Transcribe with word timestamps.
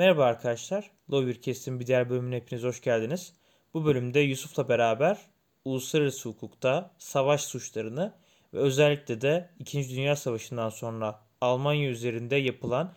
Merhaba 0.00 0.24
arkadaşlar. 0.24 0.90
Lawyer 1.12 1.42
Kestim 1.42 1.80
bir 1.80 1.86
diğer 1.86 2.10
bölümüne 2.10 2.36
hepiniz 2.36 2.62
hoş 2.62 2.80
geldiniz. 2.80 3.32
Bu 3.74 3.84
bölümde 3.84 4.20
Yusuf'la 4.20 4.68
beraber 4.68 5.18
uluslararası 5.64 6.28
hukukta 6.28 6.94
savaş 6.98 7.44
suçlarını 7.44 8.14
ve 8.54 8.58
özellikle 8.58 9.20
de 9.20 9.50
2. 9.58 9.90
Dünya 9.90 10.16
Savaşı'ndan 10.16 10.68
sonra 10.68 11.20
Almanya 11.40 11.90
üzerinde 11.90 12.36
yapılan 12.36 12.94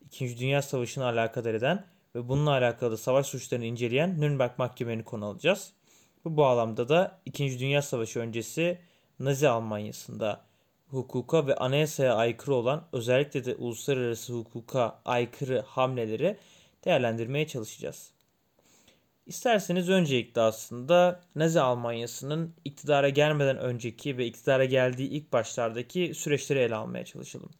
2. 0.00 0.38
Dünya 0.38 0.62
Savaşı'na 0.62 1.04
alakadar 1.04 1.54
eden 1.54 1.86
ve 2.14 2.28
bununla 2.28 2.50
alakalı 2.50 2.98
savaş 2.98 3.26
suçlarını 3.26 3.64
inceleyen 3.64 4.20
Nürnberg 4.20 4.58
Mahkemeni 4.58 5.04
konu 5.04 5.26
alacağız. 5.26 5.72
Bu 6.24 6.36
bağlamda 6.36 6.88
da 6.88 7.20
2. 7.26 7.58
Dünya 7.58 7.82
Savaşı 7.82 8.20
öncesi 8.20 8.78
Nazi 9.18 9.48
Almanya'sında 9.48 10.44
hukuka 10.92 11.46
ve 11.46 11.54
anayasaya 11.54 12.14
aykırı 12.14 12.54
olan 12.54 12.88
özellikle 12.92 13.44
de 13.44 13.54
uluslararası 13.54 14.32
hukuka 14.32 15.00
aykırı 15.04 15.60
hamleleri 15.66 16.36
değerlendirmeye 16.84 17.46
çalışacağız. 17.46 18.12
İsterseniz 19.26 19.88
öncelikle 19.88 20.40
aslında 20.40 21.20
Nazi 21.34 21.60
Almanyası'nın 21.60 22.54
iktidara 22.64 23.08
gelmeden 23.08 23.58
önceki 23.58 24.18
ve 24.18 24.26
iktidara 24.26 24.64
geldiği 24.64 25.08
ilk 25.08 25.32
başlardaki 25.32 26.12
süreçleri 26.14 26.58
ele 26.58 26.74
almaya 26.74 27.04
çalışalım. 27.04 27.50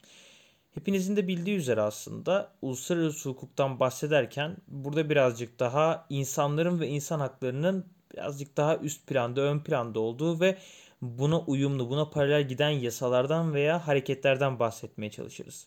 Hepinizin 0.74 1.16
de 1.16 1.28
bildiği 1.28 1.56
üzere 1.56 1.80
aslında 1.80 2.52
uluslararası 2.62 3.28
hukuktan 3.28 3.80
bahsederken 3.80 4.56
burada 4.68 5.10
birazcık 5.10 5.58
daha 5.60 6.06
insanların 6.10 6.80
ve 6.80 6.88
insan 6.88 7.20
haklarının 7.20 7.86
birazcık 8.12 8.56
daha 8.56 8.76
üst 8.76 9.06
planda, 9.06 9.40
ön 9.40 9.60
planda 9.60 10.00
olduğu 10.00 10.40
ve 10.40 10.58
buna 11.02 11.40
uyumlu, 11.40 11.90
buna 11.90 12.10
paralel 12.10 12.48
giden 12.48 12.70
yasalardan 12.70 13.54
veya 13.54 13.86
hareketlerden 13.86 14.58
bahsetmeye 14.58 15.10
çalışırız. 15.10 15.66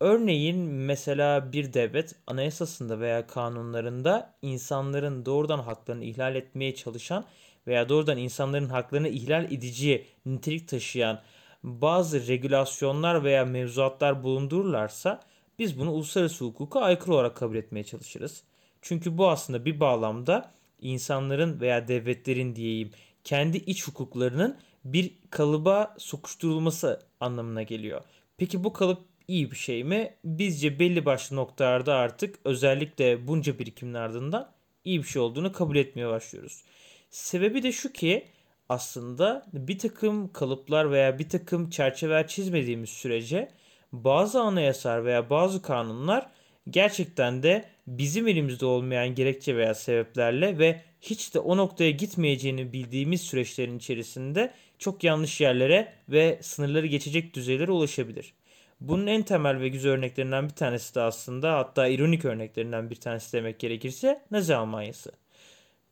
Örneğin 0.00 0.58
mesela 0.58 1.52
bir 1.52 1.72
devlet 1.72 2.14
anayasasında 2.26 3.00
veya 3.00 3.26
kanunlarında 3.26 4.34
insanların 4.42 5.26
doğrudan 5.26 5.58
haklarını 5.58 6.04
ihlal 6.04 6.36
etmeye 6.36 6.74
çalışan 6.74 7.24
veya 7.66 7.88
doğrudan 7.88 8.18
insanların 8.18 8.68
haklarını 8.68 9.08
ihlal 9.08 9.44
edici 9.44 10.06
nitelik 10.26 10.68
taşıyan 10.68 11.20
bazı 11.62 12.26
regülasyonlar 12.26 13.24
veya 13.24 13.44
mevzuatlar 13.44 14.22
bulundururlarsa 14.22 15.20
biz 15.58 15.78
bunu 15.78 15.92
uluslararası 15.92 16.44
hukuka 16.44 16.80
aykırı 16.80 17.14
olarak 17.14 17.36
kabul 17.36 17.56
etmeye 17.56 17.84
çalışırız. 17.84 18.42
Çünkü 18.82 19.18
bu 19.18 19.28
aslında 19.28 19.64
bir 19.64 19.80
bağlamda 19.80 20.52
insanların 20.80 21.60
veya 21.60 21.88
devletlerin 21.88 22.56
diyeyim 22.56 22.90
kendi 23.26 23.56
iç 23.56 23.86
hukuklarının 23.86 24.56
bir 24.84 25.12
kalıba 25.30 25.94
sokuşturulması 25.98 27.00
anlamına 27.20 27.62
geliyor. 27.62 28.02
Peki 28.38 28.64
bu 28.64 28.72
kalıp 28.72 29.00
iyi 29.28 29.50
bir 29.50 29.56
şey 29.56 29.84
mi? 29.84 30.14
Bizce 30.24 30.78
belli 30.78 31.04
başlı 31.04 31.36
noktalarda 31.36 31.94
artık 31.94 32.38
özellikle 32.44 33.28
bunca 33.28 33.58
birikimin 33.58 33.94
ardından 33.94 34.52
iyi 34.84 35.02
bir 35.02 35.08
şey 35.08 35.22
olduğunu 35.22 35.52
kabul 35.52 35.76
etmeye 35.76 36.08
başlıyoruz. 36.08 36.62
Sebebi 37.10 37.62
de 37.62 37.72
şu 37.72 37.92
ki 37.92 38.26
aslında 38.68 39.46
bir 39.52 39.78
takım 39.78 40.32
kalıplar 40.32 40.90
veya 40.90 41.18
bir 41.18 41.28
takım 41.28 41.70
çerçeveler 41.70 42.26
çizmediğimiz 42.26 42.90
sürece 42.90 43.50
bazı 43.92 44.40
anayasar 44.40 45.04
veya 45.04 45.30
bazı 45.30 45.62
kanunlar 45.62 46.30
gerçekten 46.70 47.42
de 47.42 47.64
bizim 47.86 48.28
elimizde 48.28 48.66
olmayan 48.66 49.14
gerekçe 49.14 49.56
veya 49.56 49.74
sebeplerle 49.74 50.58
ve 50.58 50.82
hiç 51.10 51.34
de 51.34 51.38
o 51.38 51.56
noktaya 51.56 51.90
gitmeyeceğini 51.90 52.72
bildiğimiz 52.72 53.20
süreçlerin 53.20 53.78
içerisinde 53.78 54.52
çok 54.78 55.04
yanlış 55.04 55.40
yerlere 55.40 55.92
ve 56.08 56.38
sınırları 56.42 56.86
geçecek 56.86 57.34
düzeylere 57.34 57.70
ulaşabilir. 57.70 58.32
Bunun 58.80 59.06
en 59.06 59.22
temel 59.22 59.60
ve 59.60 59.68
güzel 59.68 59.92
örneklerinden 59.92 60.44
bir 60.48 60.54
tanesi 60.54 60.94
de 60.94 61.00
aslında 61.00 61.58
hatta 61.58 61.88
ironik 61.88 62.24
örneklerinden 62.24 62.90
bir 62.90 62.96
tanesi 62.96 63.32
demek 63.32 63.58
gerekirse 63.58 64.22
Nazi 64.30 64.54
Almanyası. 64.54 65.12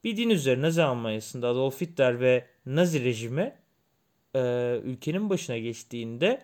Bildiğiniz 0.05 0.41
üzere 0.41 0.63
Nazi 0.63 0.83
Almanyası'nda 0.83 1.49
Adolf 1.49 1.81
Hitler 1.81 2.21
ve 2.21 2.47
Nazi 2.67 3.05
rejimi 3.05 3.55
e, 4.35 4.41
ülkenin 4.85 5.31
başına 5.31 5.59
geçtiğinde 5.59 6.43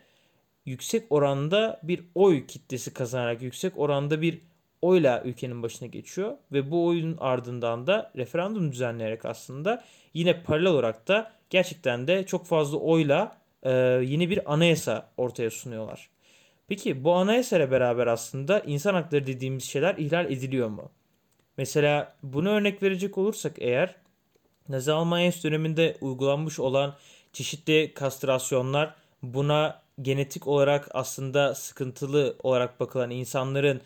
yüksek 0.67 1.13
oranda 1.13 1.81
bir 1.83 2.05
oy 2.15 2.47
kitlesi 2.47 2.95
kazanarak 2.95 3.43
yüksek 3.43 3.79
oranda 3.79 4.23
bir 4.23 4.39
oyla 4.83 5.23
ülkenin 5.25 5.63
başına 5.63 5.89
geçiyor 5.89 6.33
ve 6.53 6.71
bu 6.71 6.87
oyun 6.87 7.17
ardından 7.21 7.87
da 7.87 8.13
referandum 8.17 8.73
düzenleyerek 8.73 9.25
aslında 9.25 9.85
yine 10.15 10.43
paralel 10.43 10.71
olarak 10.71 11.09
da 11.09 11.33
gerçekten 11.51 12.07
de 12.07 12.27
çok 12.27 12.47
fazla 12.47 12.79
oyla 12.79 13.37
e, 13.63 13.71
yeni 14.05 14.31
bir 14.31 14.53
anayasa 14.53 15.11
ortaya 15.17 15.51
sunuyorlar. 15.51 16.11
Peki 16.69 17.05
bu 17.05 17.13
anayasayla 17.13 17.71
beraber 17.71 18.07
aslında 18.07 18.61
insan 18.61 18.95
hakları 18.95 19.27
dediğimiz 19.27 19.65
şeyler 19.65 19.95
ihlal 19.95 20.33
ediliyor 20.33 20.69
mu? 20.69 20.91
Mesela 21.57 22.15
bunu 22.23 22.49
örnek 22.49 22.83
verecek 22.83 23.19
olursak 23.19 23.53
eğer 23.59 23.95
Nazi 24.69 24.93
Almanyası 24.93 25.43
döneminde 25.43 25.97
uygulanmış 26.01 26.61
olan 26.61 26.95
çeşitli 27.33 27.95
kastrasyonlar 27.95 28.95
buna 29.23 29.83
genetik 30.03 30.47
olarak 30.47 30.89
aslında 30.95 31.55
sıkıntılı 31.55 32.37
olarak 32.43 32.81
bakılan 32.81 33.11
insanların 33.11 33.81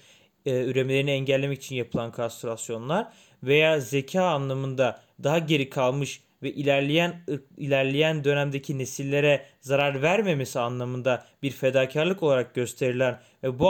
e, 0.47 0.65
üremelerini 0.65 1.11
engellemek 1.11 1.63
için 1.63 1.77
yapılan 1.77 2.13
kastrasyonlar 2.13 3.09
veya 3.43 3.81
zeka 3.81 4.25
anlamında 4.25 5.01
daha 5.23 5.39
geri 5.39 5.71
kalmış 5.71 6.23
ve 6.43 6.53
ilerleyen 6.53 7.25
ilerleyen 7.57 8.25
dönemdeki 8.25 8.79
nesillere 8.79 9.47
zarar 9.61 10.03
vermemesi 10.03 10.61
anlamında 10.61 11.25
bir 11.43 11.51
fedakarlık 11.51 12.23
olarak 12.23 12.55
gösterilen 12.55 13.21
ve 13.43 13.59
bu 13.59 13.65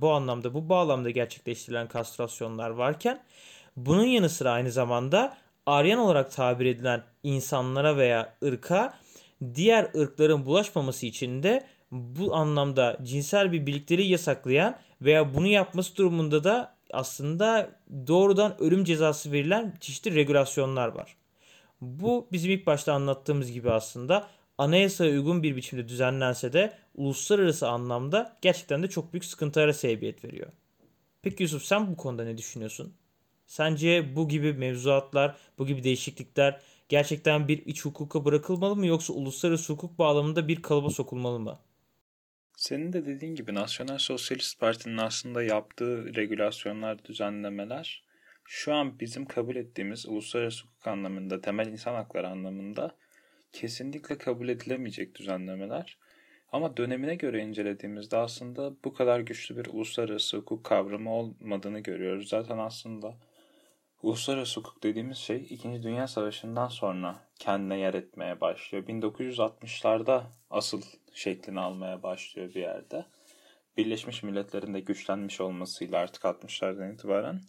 bu 0.00 0.12
anlamda 0.12 0.54
bu 0.54 0.68
bağlamda 0.68 1.10
gerçekleştirilen 1.10 1.88
kastrasyonlar 1.88 2.70
varken 2.70 3.22
bunun 3.76 4.04
yanı 4.04 4.28
sıra 4.28 4.50
aynı 4.50 4.70
zamanda 4.70 5.36
Aryan 5.66 5.98
olarak 5.98 6.32
tabir 6.32 6.66
edilen 6.66 7.02
insanlara 7.22 7.96
veya 7.96 8.34
ırka 8.44 8.94
diğer 9.54 9.90
ırkların 9.96 10.46
bulaşmaması 10.46 11.06
için 11.06 11.42
de 11.42 11.64
bu 11.94 12.34
anlamda 12.34 12.98
cinsel 13.02 13.52
bir 13.52 13.66
birlikteliği 13.66 14.10
yasaklayan 14.10 14.76
veya 15.02 15.34
bunu 15.34 15.46
yapması 15.46 15.96
durumunda 15.96 16.44
da 16.44 16.76
aslında 16.92 17.70
doğrudan 18.06 18.62
ölüm 18.62 18.84
cezası 18.84 19.32
verilen 19.32 19.74
çeşitli 19.80 20.14
regülasyonlar 20.14 20.88
var. 20.88 21.16
Bu 21.80 22.28
bizim 22.32 22.50
ilk 22.50 22.66
başta 22.66 22.92
anlattığımız 22.92 23.52
gibi 23.52 23.70
aslında 23.70 24.26
anayasaya 24.58 25.12
uygun 25.12 25.42
bir 25.42 25.56
biçimde 25.56 25.88
düzenlense 25.88 26.52
de 26.52 26.72
uluslararası 26.94 27.68
anlamda 27.68 28.36
gerçekten 28.42 28.82
de 28.82 28.88
çok 28.88 29.12
büyük 29.12 29.24
sıkıntılara 29.24 29.72
sebebiyet 29.72 30.24
veriyor. 30.24 30.52
Peki 31.22 31.42
Yusuf 31.42 31.64
sen 31.64 31.92
bu 31.92 31.96
konuda 31.96 32.24
ne 32.24 32.38
düşünüyorsun? 32.38 32.94
Sence 33.46 34.16
bu 34.16 34.28
gibi 34.28 34.52
mevzuatlar, 34.52 35.36
bu 35.58 35.66
gibi 35.66 35.84
değişiklikler 35.84 36.60
gerçekten 36.88 37.48
bir 37.48 37.66
iç 37.66 37.84
hukuka 37.84 38.24
bırakılmalı 38.24 38.76
mı 38.76 38.86
yoksa 38.86 39.12
uluslararası 39.12 39.72
hukuk 39.72 39.98
bağlamında 39.98 40.48
bir 40.48 40.62
kalıba 40.62 40.90
sokulmalı 40.90 41.40
mı? 41.40 41.58
Senin 42.56 42.92
de 42.92 43.06
dediğin 43.06 43.34
gibi 43.34 43.54
Nasyonel 43.54 43.98
Sosyalist 43.98 44.60
Parti'nin 44.60 44.98
aslında 44.98 45.42
yaptığı 45.42 46.14
regülasyonlar, 46.14 47.04
düzenlemeler 47.04 48.04
şu 48.44 48.74
an 48.74 49.00
bizim 49.00 49.26
kabul 49.26 49.56
ettiğimiz 49.56 50.06
uluslararası 50.06 50.64
hukuk 50.64 50.86
anlamında, 50.86 51.40
temel 51.40 51.66
insan 51.66 51.94
hakları 51.94 52.28
anlamında 52.28 52.96
kesinlikle 53.52 54.18
kabul 54.18 54.48
edilemeyecek 54.48 55.14
düzenlemeler. 55.14 55.98
Ama 56.52 56.76
dönemine 56.76 57.14
göre 57.14 57.42
incelediğimizde 57.42 58.16
aslında 58.16 58.72
bu 58.84 58.94
kadar 58.94 59.20
güçlü 59.20 59.56
bir 59.56 59.66
uluslararası 59.66 60.36
hukuk 60.36 60.64
kavramı 60.64 61.14
olmadığını 61.14 61.80
görüyoruz. 61.80 62.28
Zaten 62.28 62.58
aslında 62.58 63.14
uluslararası 64.04 64.60
hukuk 64.60 64.82
dediğimiz 64.82 65.18
şey 65.18 65.46
2. 65.50 65.82
Dünya 65.82 66.06
Savaşı'ndan 66.06 66.68
sonra 66.68 67.16
kendine 67.38 67.78
yer 67.78 67.94
etmeye 67.94 68.40
başlıyor. 68.40 68.84
1960'larda 68.86 70.22
asıl 70.50 70.82
şeklini 71.14 71.60
almaya 71.60 72.02
başlıyor 72.02 72.48
bir 72.48 72.60
yerde. 72.60 73.06
Birleşmiş 73.76 74.22
Milletler'in 74.22 74.74
de 74.74 74.80
güçlenmiş 74.80 75.40
olmasıyla 75.40 75.98
artık 75.98 76.22
60'lardan 76.22 76.94
itibaren. 76.94 77.40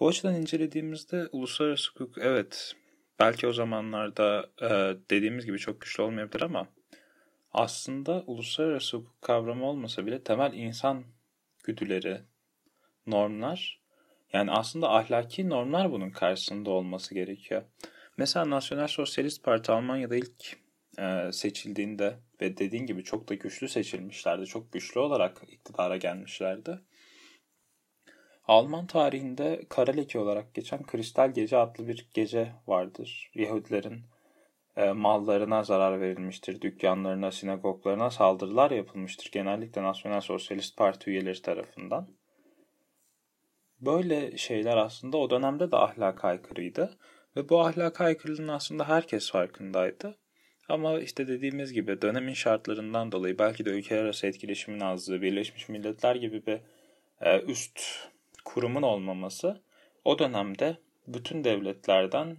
Bu 0.00 0.08
açıdan 0.08 0.34
incelediğimizde 0.34 1.28
uluslararası 1.32 1.90
hukuk 1.90 2.18
evet 2.18 2.76
belki 3.18 3.46
o 3.46 3.52
zamanlarda 3.52 4.50
e, 4.62 4.68
dediğimiz 5.10 5.46
gibi 5.46 5.58
çok 5.58 5.80
güçlü 5.80 6.02
olmayabilir 6.02 6.42
ama 6.42 6.68
aslında 7.52 8.24
uluslararası 8.26 8.96
hukuk 8.96 9.22
kavramı 9.22 9.66
olmasa 9.66 10.06
bile 10.06 10.22
temel 10.22 10.52
insan 10.52 11.04
güdüleri, 11.64 12.20
normlar 13.06 13.87
yani 14.32 14.50
aslında 14.50 14.90
ahlaki 14.90 15.48
normlar 15.48 15.92
bunun 15.92 16.10
karşısında 16.10 16.70
olması 16.70 17.14
gerekiyor. 17.14 17.62
Mesela 18.16 18.50
Nasyonel 18.50 18.88
Sosyalist 18.88 19.44
Parti 19.44 19.72
Almanya'da 19.72 20.16
ilk 20.16 20.58
e, 20.98 21.32
seçildiğinde 21.32 22.18
ve 22.40 22.56
dediğin 22.56 22.86
gibi 22.86 23.04
çok 23.04 23.28
da 23.28 23.34
güçlü 23.34 23.68
seçilmişlerdi. 23.68 24.46
Çok 24.46 24.72
güçlü 24.72 25.00
olarak 25.00 25.42
iktidara 25.48 25.96
gelmişlerdi. 25.96 26.80
Alman 28.48 28.86
tarihinde 28.86 29.66
kara 29.68 29.92
leke 29.92 30.18
olarak 30.18 30.54
geçen 30.54 30.82
Kristal 30.82 31.30
Gece 31.32 31.56
adlı 31.56 31.88
bir 31.88 32.08
gece 32.14 32.52
vardır. 32.66 33.30
Yahudilerin 33.34 34.02
e, 34.76 34.92
mallarına 34.92 35.62
zarar 35.62 36.00
verilmiştir. 36.00 36.60
Dükkanlarına, 36.60 37.30
sinagoglarına 37.30 38.10
saldırılar 38.10 38.70
yapılmıştır. 38.70 39.30
Genellikle 39.32 39.82
Nasyonel 39.82 40.20
Sosyalist 40.20 40.76
Parti 40.76 41.10
üyeleri 41.10 41.42
tarafından. 41.42 42.17
Böyle 43.80 44.36
şeyler 44.36 44.76
aslında 44.76 45.16
o 45.16 45.30
dönemde 45.30 45.70
de 45.70 45.76
ahlak 45.76 46.24
aykırıydı. 46.24 46.98
Ve 47.36 47.48
bu 47.48 47.60
ahlak 47.60 48.00
aykırılığının 48.00 48.48
aslında 48.48 48.88
herkes 48.88 49.30
farkındaydı. 49.30 50.18
Ama 50.68 51.00
işte 51.00 51.28
dediğimiz 51.28 51.72
gibi 51.72 52.02
dönemin 52.02 52.34
şartlarından 52.34 53.12
dolayı 53.12 53.38
belki 53.38 53.64
de 53.64 53.70
ülkeler 53.70 54.02
arası 54.02 54.26
etkileşimin 54.26 54.80
azlığı, 54.80 55.22
Birleşmiş 55.22 55.68
Milletler 55.68 56.16
gibi 56.16 56.46
bir 56.46 56.60
e, 57.20 57.40
üst 57.40 57.80
kurumun 58.44 58.82
olmaması 58.82 59.62
o 60.04 60.18
dönemde 60.18 60.76
bütün 61.06 61.44
devletlerden 61.44 62.36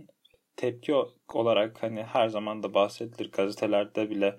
tepki 0.56 0.94
olarak 1.33 1.83
hani 1.83 2.03
her 2.03 2.27
zaman 2.27 2.63
da 2.63 2.74
bahsedilir 2.74 3.31
gazetelerde 3.31 4.09
bile 4.09 4.38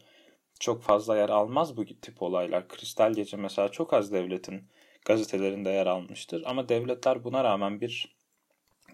çok 0.60 0.82
fazla 0.82 1.16
yer 1.16 1.28
almaz 1.28 1.76
bu 1.76 1.84
tip 1.84 2.22
olaylar. 2.22 2.68
Kristal 2.68 3.12
Gece 3.12 3.36
mesela 3.36 3.68
çok 3.68 3.92
az 3.94 4.12
devletin 4.12 4.64
gazetelerinde 5.04 5.70
yer 5.70 5.86
almıştır. 5.86 6.42
Ama 6.46 6.68
devletler 6.68 7.24
buna 7.24 7.44
rağmen 7.44 7.80
bir 7.80 8.16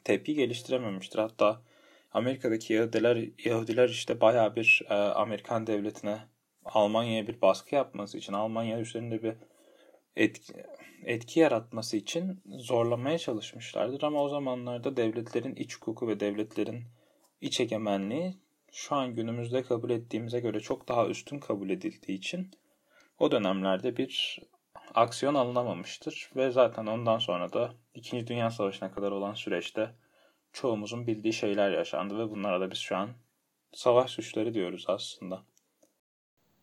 tepki 0.05 0.35
geliştirememiştir. 0.35 1.19
Hatta 1.19 1.63
Amerika'daki 2.13 2.73
Yahudiler, 2.73 3.29
Yahudiler 3.45 3.89
işte 3.89 4.21
baya 4.21 4.57
bir 4.57 4.83
e, 4.91 4.95
Amerikan 4.95 5.67
devletine 5.67 6.19
Almanya'ya 6.65 7.27
bir 7.27 7.41
baskı 7.41 7.75
yapması 7.75 8.19
için, 8.19 8.33
Almanya 8.33 8.81
üzerinde 8.81 9.23
bir 9.23 9.35
etki, 10.17 10.53
etki 11.05 11.41
yaratması 11.41 11.97
için 11.97 12.43
zorlamaya 12.47 13.19
çalışmışlardır. 13.19 14.03
Ama 14.03 14.23
o 14.23 14.29
zamanlarda 14.29 14.97
devletlerin 14.97 15.55
iç 15.55 15.77
hukuku 15.77 16.09
ve 16.09 16.21
devletlerin 16.21 16.85
iç 17.41 17.61
egemenliği 17.61 18.35
şu 18.73 18.95
an 18.95 19.15
günümüzde 19.15 19.63
kabul 19.63 19.91
ettiğimize 19.91 20.41
göre 20.41 20.61
çok 20.61 20.89
daha 20.89 21.07
üstün 21.07 21.39
kabul 21.39 21.71
edildiği 21.71 22.19
için 22.19 22.51
o 23.19 23.31
dönemlerde 23.31 23.97
bir 23.97 24.41
aksiyon 24.97 25.35
alınamamıştır 25.35 26.31
ve 26.37 26.51
zaten 26.51 26.87
ondan 26.87 27.19
sonra 27.19 27.53
da 27.53 27.73
2. 27.95 28.27
Dünya 28.27 28.51
Savaşı'na 28.51 28.93
kadar 28.93 29.11
olan 29.11 29.35
süreçte 29.35 29.91
çoğumuzun 30.53 31.07
bildiği 31.07 31.33
şeyler 31.33 31.71
yaşandı 31.71 32.19
ve 32.19 32.31
bunlara 32.31 32.61
da 32.61 32.71
biz 32.71 32.79
şu 32.79 32.97
an 32.97 33.11
savaş 33.73 34.11
suçları 34.11 34.55
diyoruz 34.55 34.85
aslında. 34.89 35.43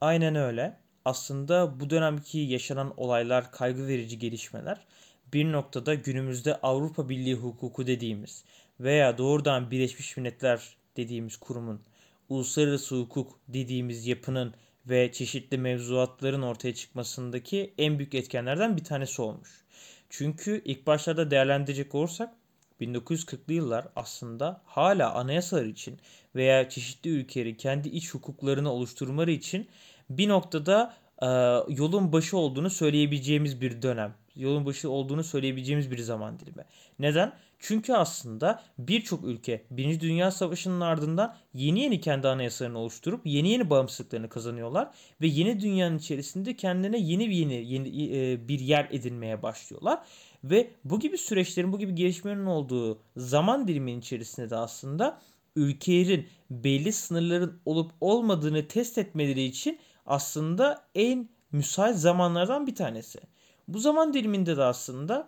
Aynen 0.01 0.35
öyle. 0.35 0.79
Aslında 1.05 1.79
bu 1.79 1.89
dönemki 1.89 2.39
yaşanan 2.39 2.93
olaylar, 2.97 3.51
kaygı 3.51 3.87
verici 3.87 4.19
gelişmeler 4.19 4.85
bir 5.33 5.51
noktada 5.51 5.93
günümüzde 5.93 6.55
Avrupa 6.55 7.09
Birliği 7.09 7.35
hukuku 7.35 7.87
dediğimiz 7.87 8.45
veya 8.79 9.17
doğrudan 9.17 9.71
Birleşmiş 9.71 10.17
Milletler 10.17 10.77
dediğimiz 10.97 11.37
kurumun, 11.37 11.81
uluslararası 12.29 12.95
hukuk 12.95 13.39
dediğimiz 13.47 14.07
yapının 14.07 14.53
ve 14.85 15.11
çeşitli 15.11 15.57
mevzuatların 15.57 16.41
ortaya 16.41 16.73
çıkmasındaki 16.73 17.73
en 17.77 17.99
büyük 17.99 18.15
etkenlerden 18.15 18.77
bir 18.77 18.83
tanesi 18.83 19.21
olmuş. 19.21 19.65
Çünkü 20.09 20.61
ilk 20.65 20.87
başlarda 20.87 21.31
değerlendirecek 21.31 21.95
olursak 21.95 22.33
1940'lı 22.81 23.53
yıllar 23.53 23.87
aslında 23.95 24.61
hala 24.65 25.13
anayasalar 25.13 25.65
için 25.65 25.99
veya 26.35 26.69
çeşitli 26.69 27.09
ülkelerin 27.09 27.55
kendi 27.55 27.89
iç 27.89 28.13
hukuklarını 28.13 28.71
oluşturmaları 28.71 29.31
için 29.31 29.67
bir 30.09 30.29
noktada 30.29 30.93
e, 31.23 31.27
yolun 31.69 32.13
başı 32.13 32.37
olduğunu 32.37 32.69
söyleyebileceğimiz 32.69 33.61
bir 33.61 33.81
dönem. 33.81 34.15
Yolun 34.35 34.65
başı 34.65 34.89
olduğunu 34.89 35.23
söyleyebileceğimiz 35.23 35.91
bir 35.91 35.99
zaman 35.99 36.39
dilimi. 36.39 36.63
Neden? 36.99 37.33
Çünkü 37.59 37.93
aslında 37.93 38.63
birçok 38.77 39.23
ülke 39.23 39.63
Birinci 39.71 39.99
Dünya 39.99 40.31
Savaşı'nın 40.31 40.81
ardından 40.81 41.35
yeni 41.53 41.79
yeni 41.79 42.01
kendi 42.01 42.27
anayasalarını 42.27 42.79
oluşturup 42.79 43.21
yeni 43.25 43.49
yeni 43.49 43.69
bağımsızlıklarını 43.69 44.29
kazanıyorlar 44.29 44.91
ve 45.21 45.27
yeni 45.27 45.61
dünyanın 45.61 45.97
içerisinde 45.97 46.55
kendine 46.55 46.97
yeni 46.97 47.35
yeni, 47.35 47.53
yeni 47.53 48.17
e, 48.17 48.47
bir 48.47 48.59
yer 48.59 48.87
edinmeye 48.91 49.43
başlıyorlar. 49.43 49.99
Ve 50.43 50.71
bu 50.83 50.99
gibi 50.99 51.17
süreçlerin, 51.17 51.73
bu 51.73 51.79
gibi 51.79 51.95
gelişmelerin 51.95 52.45
olduğu 52.45 52.99
zaman 53.17 53.67
diliminin 53.67 53.99
içerisinde 53.99 54.49
de 54.49 54.55
aslında 54.55 55.21
ülkelerin 55.55 56.27
belli 56.49 56.93
sınırların 56.93 57.61
olup 57.65 57.91
olmadığını 58.01 58.67
test 58.67 58.97
etmeleri 58.97 59.43
için 59.43 59.79
aslında 60.05 60.85
en 60.95 61.29
müsait 61.51 61.97
zamanlardan 61.97 62.67
bir 62.67 62.75
tanesi. 62.75 63.19
Bu 63.67 63.79
zaman 63.79 64.13
diliminde 64.13 64.57
de 64.57 64.63
aslında 64.63 65.27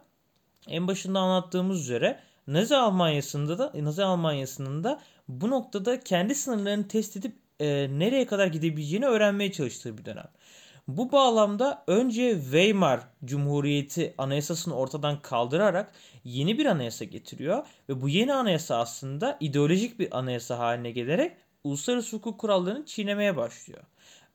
en 0.67 0.87
başında 0.87 1.19
anlattığımız 1.19 1.81
üzere 1.81 2.19
Nazi 2.47 2.75
Almanya'sında 2.75 3.57
da 3.57 3.71
Nazi 3.75 4.03
Almanya'sının 4.03 4.83
da 4.83 5.01
bu 5.27 5.49
noktada 5.49 5.99
kendi 5.99 6.35
sınırlarını 6.35 6.87
test 6.87 7.17
edip 7.17 7.35
e, 7.59 7.65
nereye 7.99 8.27
kadar 8.27 8.47
gidebileceğini 8.47 9.05
öğrenmeye 9.05 9.51
çalıştığı 9.51 9.97
bir 9.97 10.05
dönem. 10.05 10.27
Bu 10.87 11.11
bağlamda 11.11 11.83
önce 11.87 12.39
Weimar 12.41 12.99
Cumhuriyeti 13.25 14.13
anayasasını 14.17 14.75
ortadan 14.75 15.21
kaldırarak 15.21 15.91
yeni 16.23 16.57
bir 16.57 16.65
anayasa 16.65 17.05
getiriyor 17.05 17.65
ve 17.89 18.01
bu 18.01 18.09
yeni 18.09 18.33
anayasa 18.33 18.77
aslında 18.77 19.37
ideolojik 19.39 19.99
bir 19.99 20.17
anayasa 20.17 20.59
haline 20.59 20.91
gelerek 20.91 21.37
uluslararası 21.63 22.15
hukuk 22.15 22.39
kurallarını 22.39 22.85
çiğnemeye 22.85 23.37
başlıyor. 23.37 23.83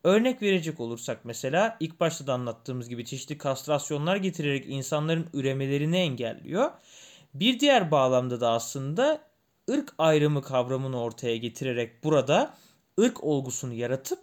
Örnek 0.04 0.42
verecek 0.42 0.80
olursak 0.80 1.24
mesela 1.24 1.76
ilk 1.80 2.00
başta 2.00 2.26
da 2.26 2.34
anlattığımız 2.34 2.88
gibi 2.88 3.04
çeşitli 3.04 3.38
kastrasyonlar 3.38 4.16
getirerek 4.16 4.64
insanların 4.68 5.26
üremelerini 5.32 5.96
engelliyor. 5.96 6.70
Bir 7.34 7.60
diğer 7.60 7.90
bağlamda 7.90 8.40
da 8.40 8.50
aslında 8.50 9.20
ırk 9.70 9.94
ayrımı 9.98 10.42
kavramını 10.42 11.00
ortaya 11.00 11.36
getirerek 11.36 12.04
burada 12.04 12.54
ırk 13.00 13.24
olgusunu 13.24 13.72
yaratıp 13.72 14.18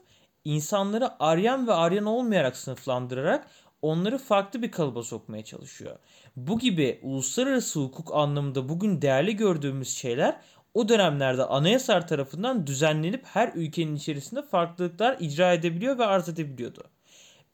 insanları 0.46 1.24
aryan 1.24 1.68
ve 1.68 1.74
aryan 1.74 2.06
olmayarak 2.06 2.58
sınıflandırarak 2.58 3.48
onları 3.82 4.18
farklı 4.18 4.62
bir 4.62 4.72
kalıba 4.72 5.04
sokmaya 5.04 5.44
çalışıyor. 5.44 5.98
Bu 6.36 6.60
gibi 6.60 7.00
uluslararası 7.04 7.80
hukuk 7.80 8.16
anlamında 8.16 8.70
bugün 8.70 9.02
değerli 9.02 9.36
gördüğümüz 9.36 9.90
şeyler 9.90 10.42
o 10.78 10.90
dönemlerde 10.90 11.44
anayasar 11.44 12.08
tarafından 12.08 12.68
düzenlenip 12.68 13.26
her 13.26 13.52
ülkenin 13.56 13.96
içerisinde 13.96 14.42
farklılıklar 14.42 15.18
icra 15.20 15.54
edebiliyor 15.54 15.98
ve 15.98 16.06
arz 16.06 16.30
edebiliyordu. 16.30 16.84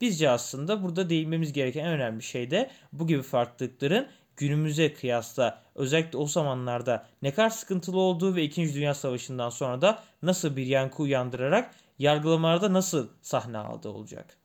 Bizce 0.00 0.30
aslında 0.30 0.82
burada 0.82 1.10
değinmemiz 1.10 1.52
gereken 1.52 1.84
en 1.84 1.92
önemli 1.92 2.22
şey 2.22 2.50
de 2.50 2.70
bu 2.92 3.06
gibi 3.06 3.22
farklılıkların 3.22 4.08
günümüze 4.36 4.94
kıyasla 4.94 5.62
özellikle 5.74 6.18
o 6.18 6.26
zamanlarda 6.26 7.06
ne 7.22 7.34
kadar 7.34 7.50
sıkıntılı 7.50 8.00
olduğu 8.00 8.36
ve 8.36 8.42
2. 8.42 8.74
Dünya 8.74 8.94
Savaşı'ndan 8.94 9.50
sonra 9.50 9.80
da 9.80 10.02
nasıl 10.22 10.56
bir 10.56 10.66
yankı 10.66 11.02
uyandırarak 11.02 11.74
yargılamalarda 11.98 12.72
nasıl 12.72 13.08
sahne 13.22 13.58
aldı 13.58 13.88
olacak. 13.88 14.36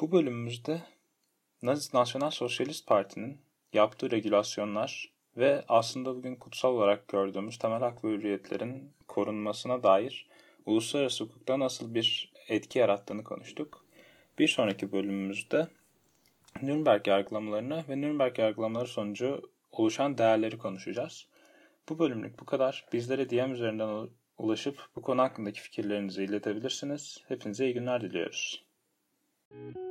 Bu 0.00 0.12
bölümümüzde 0.12 0.82
Nazi 1.62 1.96
Nasyonal 1.96 2.30
Sosyalist 2.30 2.86
Parti'nin 2.86 3.38
yaptığı 3.72 4.10
regülasyonlar 4.10 5.15
ve 5.36 5.64
aslında 5.68 6.16
bugün 6.16 6.36
kutsal 6.36 6.74
olarak 6.74 7.08
gördüğümüz 7.08 7.58
temel 7.58 7.80
hak 7.80 8.04
ve 8.04 8.08
hürriyetlerin 8.08 8.90
korunmasına 9.08 9.82
dair 9.82 10.26
uluslararası 10.66 11.24
hukukta 11.24 11.58
nasıl 11.58 11.94
bir 11.94 12.32
etki 12.48 12.78
yarattığını 12.78 13.24
konuştuk. 13.24 13.84
Bir 14.38 14.48
sonraki 14.48 14.92
bölümümüzde 14.92 15.68
Nürnberg 16.62 17.06
yargılamalarını 17.06 17.84
ve 17.88 18.00
Nürnberg 18.00 18.38
yargılamaları 18.38 18.86
sonucu 18.86 19.50
oluşan 19.72 20.18
değerleri 20.18 20.58
konuşacağız. 20.58 21.26
Bu 21.88 21.98
bölümlük 21.98 22.40
bu 22.40 22.44
kadar. 22.44 22.86
Bizlere 22.92 23.30
DM 23.30 23.52
üzerinden 23.52 24.08
ulaşıp 24.38 24.88
bu 24.96 25.02
konu 25.02 25.22
hakkındaki 25.22 25.60
fikirlerinizi 25.60 26.24
iletebilirsiniz. 26.24 27.24
Hepinize 27.28 27.64
iyi 27.64 27.74
günler 27.74 28.00
diliyoruz. 28.00 28.64
Müzik 29.50 29.85